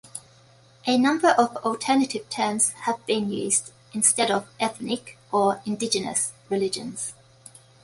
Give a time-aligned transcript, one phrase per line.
[0.87, 7.13] A number of alternative terms have been used instead of "ethnic" or "indigenous" religions.